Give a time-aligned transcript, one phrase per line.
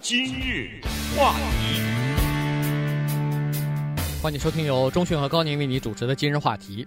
[0.00, 0.80] 今日
[1.16, 1.82] 话题，
[4.22, 6.86] 欢迎收听由钟讯和高宁为你主持的今日话题。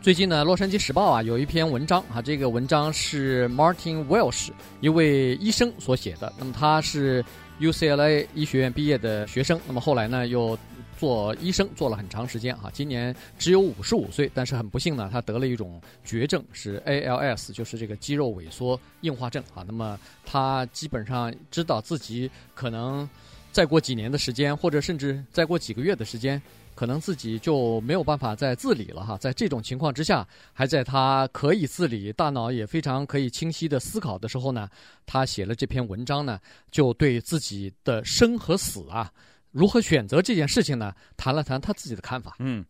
[0.00, 6.32] 最近呢，《洛杉矶时报》啊有一篇文章啊，这个文章是 Martin Welsh 一位医生所写的。
[6.38, 7.24] 那么他是
[7.60, 10.56] UCLA 医学院毕业的学生，那么后来呢又
[11.02, 19.64] 做医生做了很长时间啊，今年只有五十五岁，但是很不幸呢，他得了一种绝症，是 ALS，就是这个肌肉萎缩硬化症啊。
[19.66, 23.08] 那么他基本上知道自己可能
[23.50, 26.40] 再过几年的时间，或者甚至再过几个月的时间，
[26.76, 29.18] 可能自己就没有办法再自理了哈。
[29.18, 34.68] 在这种情况之下，还在他可以自理、大脑也非常可以清晰的思考的时候呢，
[35.04, 36.38] 他写了这篇文章呢，
[36.70, 39.12] 就对自己的生和死啊。
[39.52, 40.94] 如何选择这件事情呢？
[41.16, 42.34] 谈了谈他自己的看法。
[42.38, 42.64] 嗯，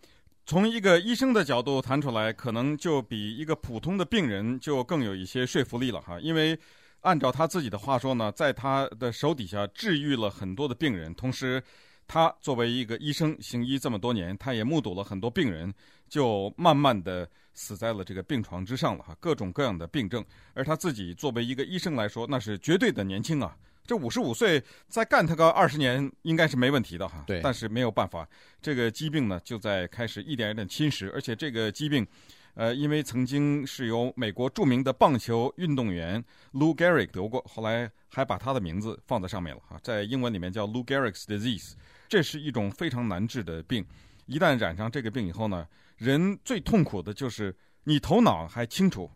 [0.44, 6.18] 从一个医生的角度谈出来，可能就比一个普通的病人就更有一些说服力了哈。
[6.20, 6.58] 因为
[7.02, 11.62] 按照他自己的话说呢，在他的手底下治愈了很多的病人，同时
[12.08, 15.72] 他作为一个医生行医这么多年，他也目睹了很多病人
[16.08, 20.24] 就慢慢的死在了这个病床之上了哈，各种各样的病症。
[20.52, 23.56] 而他自己作为一个医生来说，那是绝对的年轻啊。
[23.84, 27.40] 这五十五岁再干他个二十年应该是没问题的哈，对。
[27.42, 28.26] 但是没有办法，
[28.60, 32.06] 这个疾病呢就在开始一点一点侵蚀，而且这个疾病，
[32.54, 41.72] 呃，因为曾经是由美国著名的棒球运动员 Lou Gehrig 得过，后来还把他的名字放在上面了哈，在英文里面叫 Lou Gehrig's disease，
[42.08, 43.84] 这是一种非常难治的病，
[44.26, 45.66] 一旦染上这个病以后呢，
[45.96, 49.10] 人最痛苦的就是你头脑还清楚，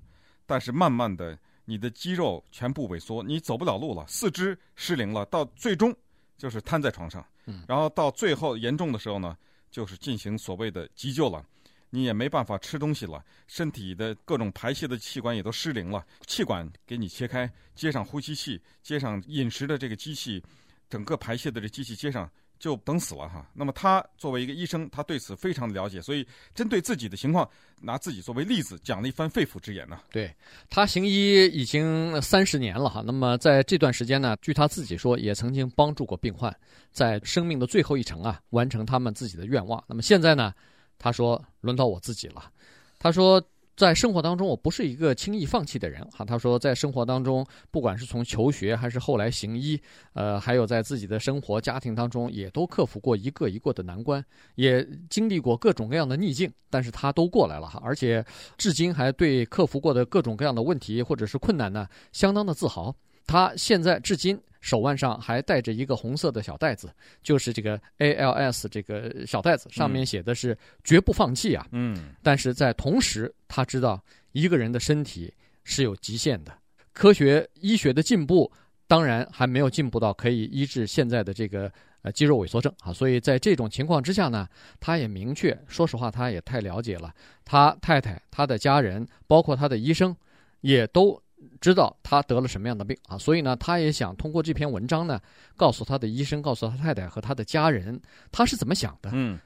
[0.44, 1.39] 但是慢慢的。
[1.67, 5.95] 你的肌肉全部萎缩，你走不了路了，四肢失灵了，到最终
[6.39, 7.22] 就是瘫在床上。
[7.69, 9.36] 然后到最后严重的时候呢，
[9.70, 11.44] 就是进行所谓的急救了，
[11.91, 20.42] 你也没办法吃东西了，身体的各种排泄的器官也都失灵了，气管给你切开，接上呼吸器，接上饮食的这个机器，
[20.89, 22.31] 整个排泄的这机器接上。
[22.59, 23.47] 就等死了哈。
[23.53, 27.47] 那么他作为一个医生，他对此非常的了解，所以针对自己的情况，
[27.83, 30.00] 拿自己作为例子讲了一番肺腑之言呢。
[30.11, 30.34] 对，
[30.71, 33.03] 他行医已经三十年了哈。
[33.05, 36.50] 那么在这段时间呢，据他自己说，也曾经帮助过病患，
[36.93, 39.84] 在生命的最后一程啊，完成他们自己的愿望。
[39.87, 40.55] 那么现在呢，
[40.97, 42.50] 他说轮到我自己了。
[42.99, 43.38] 他说。
[43.76, 46.25] 在生活当中，我不是一个轻易放弃的人哈。
[46.25, 49.78] 他说，在生活当中，不管是从求学还是后来行医，
[50.14, 57.78] 呃，还有在自己的生活家庭当中，也都克服过一个一个的难关，也经历过各种各样的逆境，但是他都过来了哈。
[57.84, 58.25] 而且
[58.56, 62.97] 至今还对克服过的各种各样的问题或者是困难呢，相当的自豪。
[63.26, 64.41] 他现在至今。
[64.61, 66.91] 手腕上还带着一个红色的小袋子，
[67.22, 71.67] 就是这个 ALS 这个小袋子，上面写的是绝不放弃啊。
[71.72, 74.03] 嗯，但是在同时，他知道
[74.33, 75.33] 一个人的身体
[75.65, 76.53] 是有极限的，
[76.93, 78.50] 科学医学的进步
[78.87, 81.71] 当然还没有进步到可以医治现在的这个
[82.03, 82.93] 呃肌肉萎缩症啊。
[82.93, 84.49] 所以在这种情况之下呢，
[84.81, 90.17] 他也明确，说实话，他也太了解了他太太、他的家人，包括他的医生，
[90.61, 91.23] 也都。
[91.61, 95.21] 知道他得了什么样的病啊，所以呢，他也想通过这篇文章呢，
[95.55, 98.01] 告诉他的医生，告诉他太太和他的家人，
[98.33, 99.11] 他是怎么想的。
[99.13, 99.39] 嗯，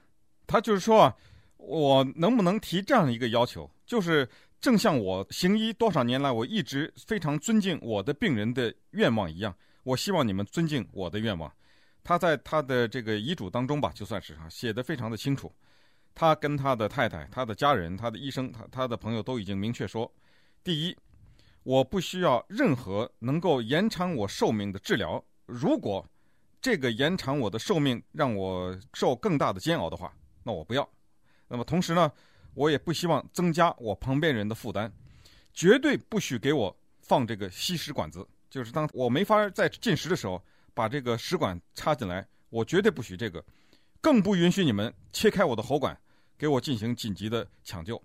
[0.47, 1.17] 他就是说啊，
[1.57, 3.69] 我能不能提这样一个要求？
[3.85, 4.29] 就是
[4.61, 9.53] 正像我行医多少年来，我一直非常尊敬我的病人的愿望一样，
[9.83, 11.53] 我希望你们尊敬我的愿望。
[12.05, 15.53] 他在他的这个遗嘱当中吧，就算是哈，写得非常的清楚。
[16.15, 20.11] 他跟他的太太、他的家人、他的医生、他他的朋友都已经明确说，
[20.63, 20.97] 第一。
[21.63, 25.23] 我不需要任何能够延长我寿命的治疗。
[25.47, 26.07] 如果
[26.61, 30.13] 这个延长我的寿命让我受更大的煎熬的话，
[30.43, 30.89] 那我不要。
[31.49, 32.11] 那么同时呢，
[32.55, 34.93] 我也不希望增加我旁边人的负担。
[35.53, 40.43] 绝对不许给我放这个吸食管子，就是当我没法再进食的时候，
[40.73, 42.27] 把这个食管插进来。
[42.51, 43.45] 我绝对不许这个，
[44.01, 45.99] 更不允许你们切开我的喉管，
[46.39, 48.01] 给我进行紧急的抢救。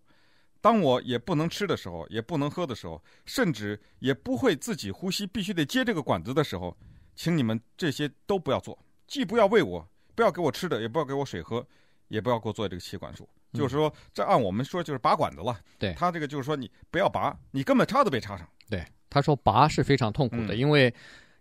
[0.65, 6.75] 当我也不能吃的时候，也不能喝的时候，甚至也不会自己呼吸，必须得接这个管子的时候，
[7.15, 8.75] 请你们这些都不要做，
[9.05, 11.63] 既不要喂我，不要给我吃的，也不要给我水喝，
[12.07, 13.29] 也不要给我做这个气管术。
[13.51, 15.55] 嗯、就是说，这按我们说就是拔管子了。
[15.77, 18.49] 对，他这个就是说，你不要拔，你根本插都别插上。
[18.67, 20.91] 对，他说拔是非常痛苦的，嗯、因为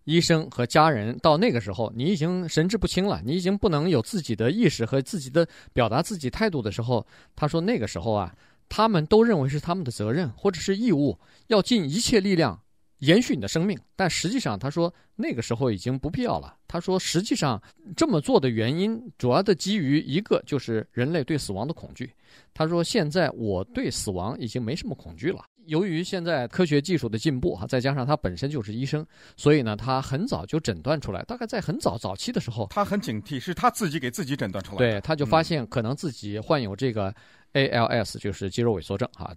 [0.04, 8.30] 医生和家人到那个时候，你已经神志不清了，你已经不能有自己的意识和自己的表达自己态度的时候，他说那个时候啊。
[8.68, 11.18] 他们都认为是他们的责任或者是义务，
[11.48, 12.60] 要尽一切力量
[12.98, 13.78] 延续你的生命。
[13.96, 16.56] 但实际上，他说那个时候已经不必要了。
[16.66, 17.62] 他说，实际上
[17.96, 22.10] 这么做的原因，主要的基于一个就是人类对死亡的恐惧。
[22.52, 25.44] 他说，现在我对死亡已经没什么恐惧了。
[25.66, 31.22] 由于现在科学技术的进步哈，再加上他本身就是医生，所以呢，他很早就诊断出来。
[31.22, 34.92] 大概在很早早期的时候，他很警惕，是他自己给自己诊断出来的。
[34.92, 37.14] 对，他就发现可能自己患有这个
[37.54, 39.34] ALS，就是肌肉萎缩症哈。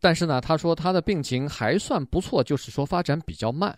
[0.00, 3.76] 但是呢，他说他的病情还算不错，就是说发展比较慢。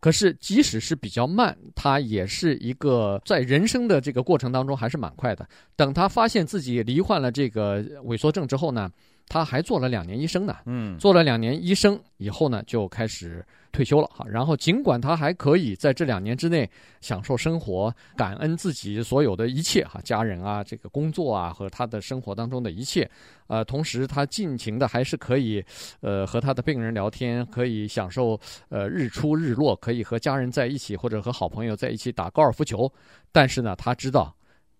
[0.00, 5.44] 可是即使是比较慢，他也是一个在人生的这个过程当中还是蛮快的。
[5.74, 8.88] 等他发现自己罹患了这个萎缩症之后呢，
[9.28, 14.26] 他还做了两年医生呢，嗯，做了两年医生以后呢，就开始退休了哈。
[14.26, 16.68] 然后尽管他还可以在这两年之内
[17.00, 23.08] 享受生活，感恩自己所有的一切哈，家人啊，这个工作啊和他的生活当中的一切，
[23.48, 25.62] 呃，同时他尽情的还是可以，
[26.00, 28.40] 呃，和他的病人聊天，可以享受
[28.70, 32.90] 呃日出日落，可以和家人在一起或者和好朋友在一起打高尔夫球。
[33.30, 34.34] 但是呢，他知道，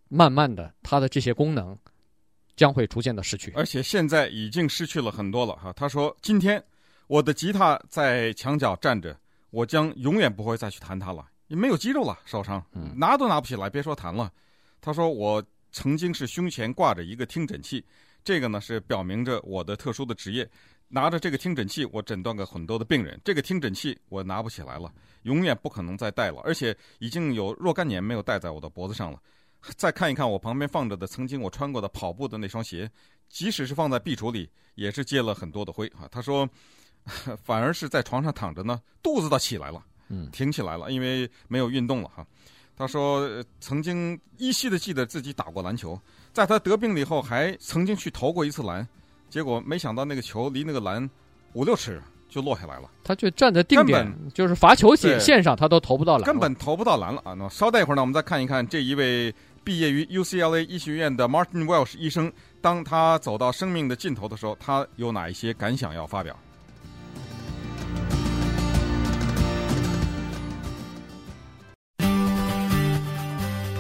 [0.09, 1.77] 慢慢的他的这些功能。
[2.59, 5.73] 将会逐渐的失去，而且现在已经失去了很多了哈。
[5.75, 6.63] 他说：“今天
[7.07, 9.17] 我的吉他在墙角站着，
[9.51, 12.61] 我将永远不会再去弹它了，也没有肌肉了，手上
[12.97, 14.33] 拿都拿不起来，别说弹了。”
[14.83, 15.41] 他说：“我
[15.71, 17.85] 曾经是胸前挂着一个听诊器，
[18.25, 20.49] 这个呢是表明着我的特殊的职业，
[20.89, 23.21] 拿着这个听诊器，我诊断过很多的病人。
[23.25, 29.21] 这个听诊器我拿不起来了，永远不可能再戴了，而且已经有若干年没有戴在我的脖子上了。”
[29.77, 32.91] 再看一看我旁边放着的曾经我穿过的跑步的那双鞋，
[33.29, 36.09] 即使是放在壁橱里，也是积了很多的灰啊。
[36.11, 36.49] 他说，
[37.43, 42.27] 反而是在床上躺着呢，肚子倒起来了，嗯，挺起来了，因为没有运动了哈。
[42.77, 43.29] 他说，
[43.61, 46.01] 曾经依稀的记得自己打过篮球，
[46.33, 48.87] 在他得病了以后，还曾经去投过一次篮，
[49.29, 51.11] 结果没想到那个球离那个篮
[51.55, 52.01] 五六尺。
[52.29, 57.33] 就落下来了，他就站在定点，就是罚球线线上，他都投不到篮，根本投不到篮了啊！
[57.33, 59.35] 那稍待一会儿呢，我们再看一看这一位
[59.65, 62.31] 毕业于 UCLA 医学院的 Martin Welsh 医生，
[62.61, 66.37] 当他走到生命的尽头的时候，他有哪一些感想要发表？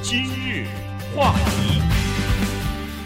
[0.03, 0.67] 今日
[1.15, 1.88] 话题。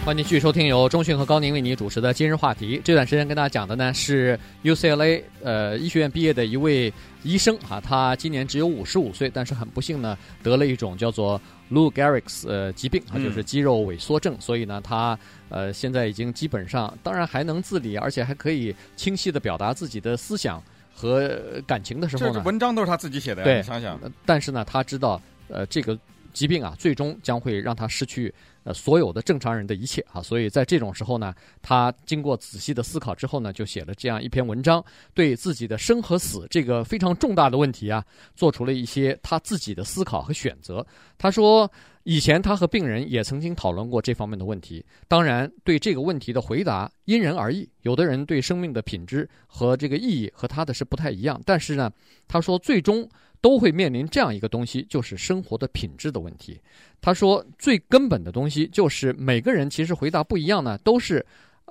[0.04, 2.80] 欢迎继续收听由中讯和高宁为你主持的今日话题。
[2.82, 11.40] 这段时间跟大家讲的呢是 UCLA 呃医学院毕业的一位医生哈，他今年只有五十五岁，但是很不幸呢得了一种叫做
[11.70, 14.36] Lou Gehrig's 呃疾病啊，就是肌肉萎缩症。
[14.40, 15.16] 所以呢，他
[15.48, 20.60] 呃现在已经基本上当然还能自理，而且还可以清晰的表达自己的思想
[20.92, 23.44] 和感情的时候呢，这文章都是他自己写的呀。
[23.44, 25.96] 对，你想想，但是呢，他知道呃这个
[26.32, 28.32] 疾病啊，最终将会让他失去。
[28.64, 34.84] 呃，所有的正常人的一切啊，所以在这种时候呢，他经过仔细的思考之后呢，就写了这样一篇文章，
[35.14, 38.04] 对自己的生和死这个非常重大的问题啊，
[38.36, 40.86] 做出了一些他自己的思考和选择。
[41.18, 41.68] 他说，
[42.04, 51.90] 以前他和病人也曾经讨论过这方面的问题，当然对这个问题的回答因人而异，有的人对生命的品质和这个意义和他的是不太一样，但是呢，
[52.28, 53.08] 他说最终。
[53.42, 56.58] 都会面临这样一个东西，就是生活的品质的问题。
[57.00, 61.26] 他说，最根本的东西就是每个人其实回答不一样呢，都是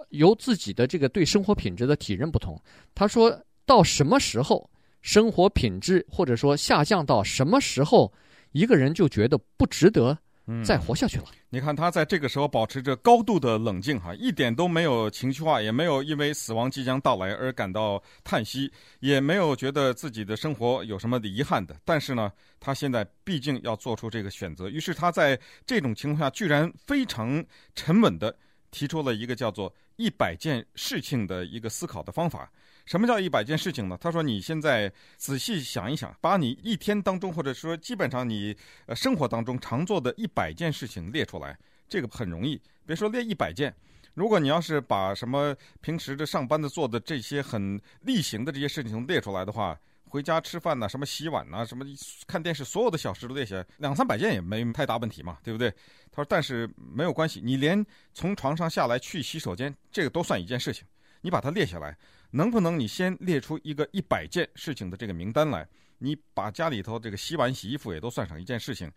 [0.09, 2.61] 由自己的这个对生活品质的体认不同。
[2.93, 4.69] 他说到什么时候
[5.01, 8.11] 生活品质或者说下降到什么时候，
[8.51, 10.17] 一个人就觉得不值得。
[10.63, 11.25] 再活下去了。
[11.49, 21.75] 你看他在这个时候保持着高度的冷静，哈，一点都没有情绪化，也没有因为死亡即将到来而感到叹息，也没有觉得自己的生活有什么的遗憾的。
[21.83, 27.43] 但是呢，他现在毕竟要做出这个选择，于是他在这种情况下，居然非常
[27.75, 28.35] 沉稳的
[28.71, 32.51] 提出了一个叫做“一百件事情”的一个思考的方法。
[32.91, 33.97] 什么叫一百件事情呢？
[34.01, 38.53] 他说：“你现在仔细想一想，把你一天当中，或者说基本上你
[38.85, 41.57] 呃生活当中常做的一百件事情列出来，
[41.87, 42.61] 这个很容易。
[42.85, 43.73] 别说列一百件，
[44.13, 49.79] 如果你要是把什么平时的上班的做的这些很例行的这些事情列出来的话，
[50.09, 51.85] 回家吃饭呐，什么洗碗呐，什么
[52.27, 55.73] 看电视，所有的小事都列下来，两三百件也没太大问题嘛，对不对？”
[56.11, 60.85] 他说：“但是没有关系，你连从床上下来去洗手间，这个都算一件事情，
[61.21, 61.97] 你把它列下来。”
[62.31, 65.67] 能不能你先列出一个一百件事情的这个名单来？
[66.03, 68.91] 你把家里头这个洗碗、洗衣服也都算上一件事情，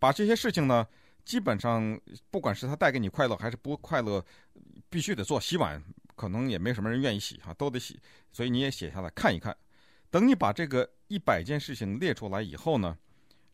[0.00, 0.84] 把这些事情呢，
[1.24, 2.00] 基本上
[2.32, 4.24] 不管是它带给你快乐还是不快乐，
[4.90, 5.40] 必须得做。
[5.40, 5.80] 洗碗
[6.16, 7.96] 可能也没什么人愿意洗哈，都得洗，
[8.32, 9.56] 所以你也写下来看一看。
[10.10, 12.98] 等你把这个一百件事情列出来以后呢，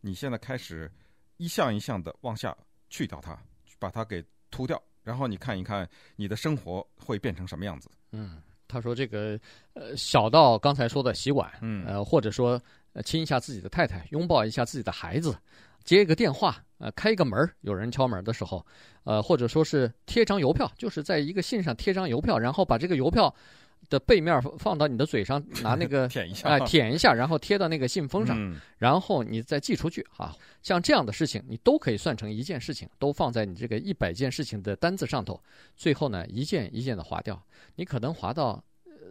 [0.01, 0.91] 你现在开始
[1.37, 2.57] 一项一项的往下
[2.89, 3.39] 去掉它，
[3.77, 7.87] 把它给涂掉，然后你看一看你的生活会变成什么样子。
[8.13, 8.41] 嗯。
[8.67, 9.39] 他说：“这个，
[9.73, 12.61] 呃，小到刚才说的洗碗，嗯，呃，或者说，
[12.93, 15.35] 呃，亲一下自己的太太，拥抱一下自己的孩子，
[15.83, 18.65] 接一个电话，呃，开一个门，有人敲门的时候，
[19.03, 23.33] 呃，或者说是贴张邮票，就是在一个信上贴张邮票，然后把这个邮票，
[23.89, 30.35] 的背面放到你的嘴上，拿那个 舔一下哎、呃，舔一下，然后贴到那个信封上，嗯、然后你再寄出去啊。
[30.63, 35.39] 像这样的事情，你都可以算成一件事情，都放在你这个一百件事情的单子上头。
[35.75, 37.39] 最后呢，一件一件的划掉，
[37.75, 38.63] 你可能划到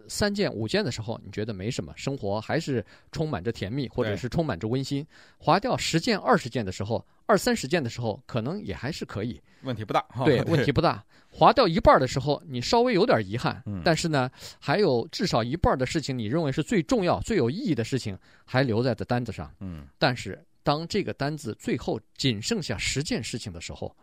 [0.09, 5.07] 三件、五件的时候，你觉得没什么，生活还是充满着甜蜜，或者是充满着温馨。
[5.39, 10.05] 划掉十件、二十件的时候，二三十件的时候，可能也还是可以，问题不大。
[10.25, 11.05] 对， 问题不大。
[11.31, 14.31] 划掉一半的时候，你稍微有点遗憾，嗯、但是呢，
[14.61, 19.53] 还有至少一半的事情，你认为是最重要、最有意义的事情，还留在这单子上。
[19.59, 23.95] 嗯，但是当这个单子最后仅剩下十件事情的时候，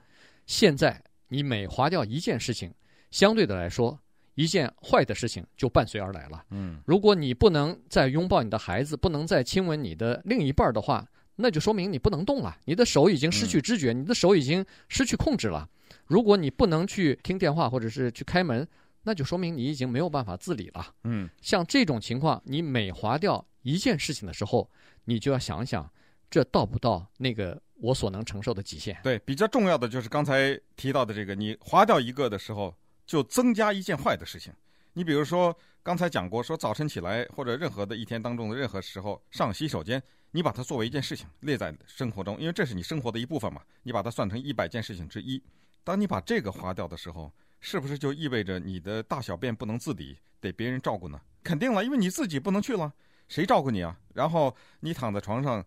[0.46, 2.70] 现在你每划掉一件事情，
[3.12, 3.98] 相对的来说，
[4.36, 6.44] 一件坏的事情就伴随而来了。
[6.52, 15.68] 嗯，如果你不能再拥抱你的孩子，不能再亲吻你的另一半的话，那就说明你不能动了，你的手已经失去知觉，嗯、你的手已经失去控制了。
[16.06, 18.68] 如果你不能去听电话或者是去开门，
[19.04, 20.94] 那就说明你已经没有办法自理了。
[21.04, 24.70] 嗯，像这种情况，你每划掉一件事情的时候，
[25.06, 25.90] 你就要想想，
[26.30, 28.98] 这到不到那个我所能承受的极限？
[29.04, 32.76] 对，比较重要的就是刚才提到的这个，你划掉一个的时候，
[33.12, 34.54] 就增加一件坏的事情。
[34.94, 35.54] 你比如说
[35.84, 40.02] 刚才讲过，说早晨起来或者任何的一天当中的任何时候上洗手间，
[40.32, 45.44] 你把它作为一件事情列在生活中，因为这是你生活的一部分嘛，你把它算成一百件事情之一。
[45.84, 51.20] 当你把这个划掉的时候，是不是就意味着你的大小便不能自理，得别人照顾呢？
[51.44, 52.94] 肯定了，因为你自己不能去了，
[53.28, 54.00] 谁照顾你啊？
[54.14, 55.66] 然后你躺在床上，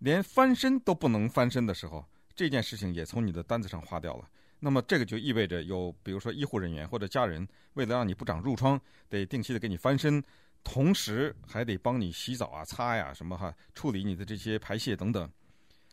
[0.00, 4.28] 连翻身都不能翻身的时候，这件事情也从你的单子上划掉了。
[4.64, 10.22] 那么这个就意味着有，比如说医护人员或者家人，为了让你不长褥疮，得定期的给你翻身，
[10.62, 15.28] 同时还得帮你洗澡啊、擦呀什么哈，处理你的这些排泄等等。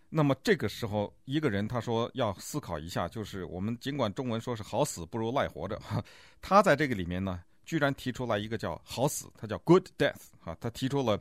[0.08, 6.04] 那么这个时候，一个人他说要思考一下，就是我们尽管中文说是好死不如赖活着，哈，
[6.40, 11.20] 他在这个里面呢，居然提出来一个叫好死，他叫 good death，哈，他提出了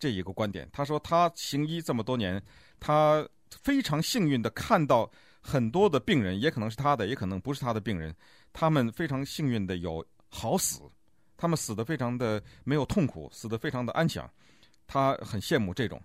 [0.00, 0.68] 这一个观点。
[0.72, 2.42] 他说他行医这么多年，
[2.80, 3.24] 他
[3.62, 5.08] 非常幸运的看到
[5.48, 8.14] 很多的病人，也可能是他的，也可能不是他的病人，
[8.52, 10.82] 他们非常幸运的有好死，
[11.38, 14.30] 他们死的非常的没有痛苦，死的非常的安详，
[14.86, 15.98] 他很羡慕这种。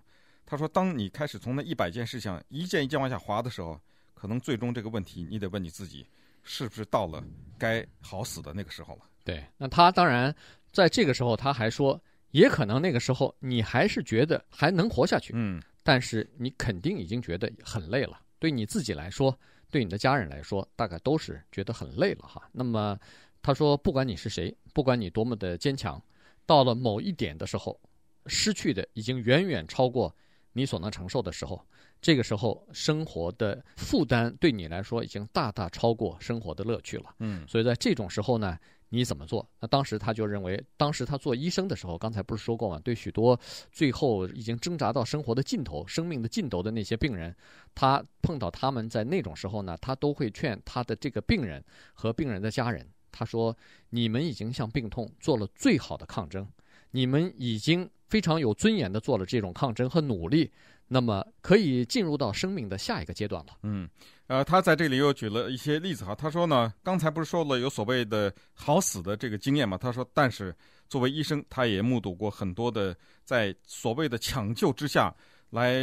[0.46, 3.78] 他说：“当你开始从那一百件事情一件一件往下滑的时候，
[4.14, 6.06] 可能最终这个问题你得问你自己，
[6.42, 7.22] 是不是到了
[7.58, 10.34] 该好死的那个时候了？”对，那他当然
[10.72, 18.20] 在这个时候他还说，也可能那个时候你还是觉得还能活下去，嗯，但是你肯定已经觉得很累了。
[18.44, 19.34] 对你自己来说，
[19.70, 22.46] 对你的家人来说，大概都是觉得很累了哈。
[22.52, 22.94] 那么
[23.40, 25.98] 他说，不管你是谁，不管你多么的坚强，
[26.44, 27.80] 到了某一点的时候，
[28.26, 30.14] 失去的已经远远超过。
[30.52, 31.58] 你所能承受的时候，
[32.02, 37.14] 这个时候生活的负担对你来说已经大大超过生活的乐趣了。
[37.20, 38.58] 嗯，所以在这种时候呢，
[38.94, 39.46] 你怎么做？
[39.60, 42.80] 那当时他就认为，当时他做医生的时候，刚才不是说过吗？
[42.84, 43.38] 对许多
[43.72, 47.34] 最后已经挣扎到生活的尽头、生命的尽头的那些病人，
[47.74, 53.56] 他碰到他们在那种时候呢，他都会劝他的这个病人和病人的家人，他说
[53.90, 56.48] ：“你们已经向病痛做了最好的抗争，
[56.92, 60.48] 你们已经。”非常有尊严的做了这种抗争和努力，
[60.86, 63.52] 那么可以进入到生命的下一个阶段了。
[63.62, 63.88] 嗯，
[64.26, 66.14] 呃，他在这里又举了一些例子哈。
[66.14, 69.76] 他说呢，刚才不是说了有所谓的好死的这个经验嘛？
[69.76, 70.54] 他说，但是
[70.88, 75.14] 作为医生，他也目睹过很多的在所谓的抢救之下
[75.50, 75.74] 来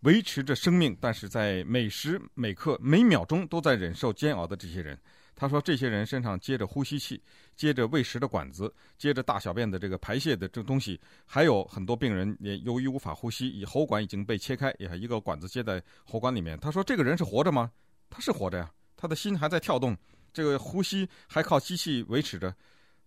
[0.00, 4.98] 维持着生命，但是在每时每刻每秒钟都在忍受煎熬的这些人。
[5.38, 7.22] 他说，这些人身上接着呼吸器，
[7.54, 16.58] 接着喂食的管子，接着大小便的这个排泄的这东西，还有很多病人也由于无法呼吸，以喉管已经被切开，也一个管子接在喉管里面。
[16.58, 17.70] 他说，这个人是活着吗？
[18.08, 19.94] 他是活着呀，他的心还在跳动，
[20.32, 22.56] 这个呼吸还靠机器维持着。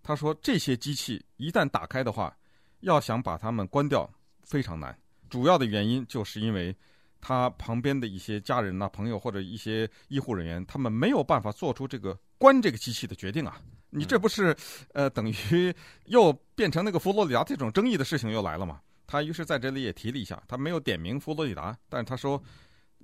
[0.04, 2.38] 他说，这些机器一旦打开的话，
[2.82, 4.08] 要想把它们关掉
[4.44, 4.96] 非常难。
[5.32, 6.76] 主要的原因就是因为。
[7.22, 13.60] 他旁边的一些家人呐、朋友或者一些医护人员，他们没有办法做出这个关这个机器的决定啊！
[13.92, 14.56] 你这不是，
[14.94, 15.74] 呃，等于
[16.06, 18.80] 又变成那个佛罗里达这种争议的事情又来了嘛？
[19.08, 22.42] 他于是在这里也提了一下，他没有点名佛罗里达，但是他说，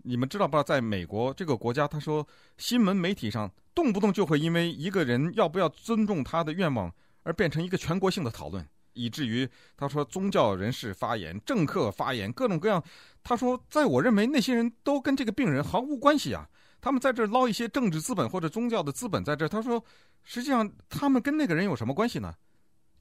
[0.03, 6.93] 你们知道不在美国这个国家，他说新闻媒体上动不动就会因为一个人要不要尊重他的愿望
[7.23, 8.63] 而变成一个全国性的讨论。
[8.95, 9.47] 以至于
[9.77, 12.83] 他说宗教人士发言、政客发言，各种各样。
[13.23, 16.47] 他说，在我认为那些人都跟这个病人毫无关系啊，
[16.81, 19.47] 他们在这捞一些政治资本或者宗教的资本在这。
[19.47, 19.83] 他说，
[20.23, 22.33] 实际上他们跟那个人有什么关系呢？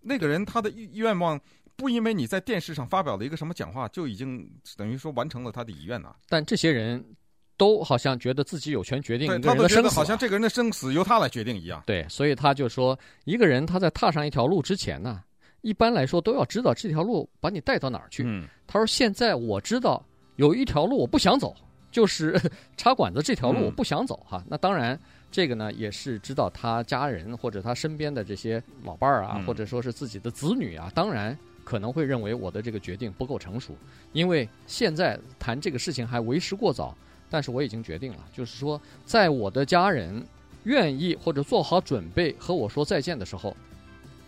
[0.01, 1.41] 那个人他的愿望
[1.77, 6.15] 不因为你在电视上发表了一个什么讲话，就已经等于说完成了他的遗愿呐。
[6.29, 7.05] 但这些人
[7.57, 11.83] 都好像觉得自己有权决定一个他人的生死，好像这个人的生死由他来决定一样。
[11.87, 15.23] 对，所以他就说，一个人他在踏上一条路之前呢，
[15.65, 18.23] 一般来说都要知道这条路把你带到哪儿去。
[18.25, 20.01] 嗯，他说现在我知道
[20.37, 21.57] 有一条路我不想走，
[21.91, 22.41] 就是
[22.77, 24.39] 插管子这条路我不想走哈。
[24.45, 24.99] 嗯、那当然，
[25.33, 31.37] 这个呢也是知道他家人或者他身边的这些老伴儿啊，嗯、或者说是自己的子女啊，当然。
[31.65, 33.75] 可能会认为我的这个决定不够成熟，
[34.13, 36.95] 因为现在谈这个事情还为时过早。
[37.31, 40.23] 但是我已经决定了，就是说，在我的家人
[40.65, 43.57] 愿意或者做好准备和我说再见的时候，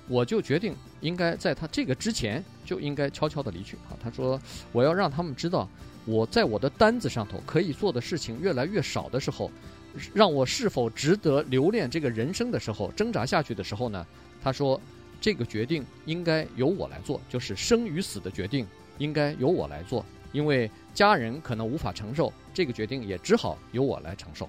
[0.09, 3.97] 我就决定应该在他这个之前就应该悄悄地离去啊。
[4.03, 4.41] 他说，
[4.73, 5.69] 我要让他们知道，
[6.05, 9.51] 我在我的单子上头可以做的事情越来越少的时候，
[10.15, 14.07] 让我是否值得留恋这个人生的时候，挣扎下去的时候呢？
[14.43, 14.81] 他说。
[15.19, 18.67] 这个决定应该由我来做，就是生与死的决定
[18.99, 24.47] 应该由我来做，因为家人可能无法承受这个决定，也只好由我来承受。